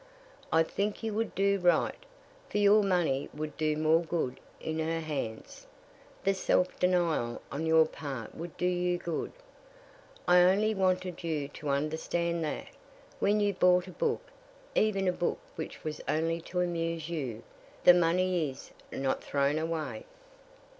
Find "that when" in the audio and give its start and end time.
12.45-13.39